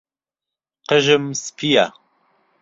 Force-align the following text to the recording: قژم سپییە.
قژم 0.89 1.23
سپییە. 1.43 1.85